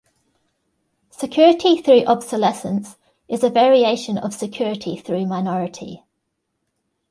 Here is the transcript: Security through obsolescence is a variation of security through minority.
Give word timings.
Security 1.11 1.79
through 1.79 2.03
obsolescence 2.05 2.95
is 3.27 3.43
a 3.43 3.51
variation 3.51 4.17
of 4.17 4.33
security 4.33 4.97
through 4.97 5.27
minority. 5.27 6.03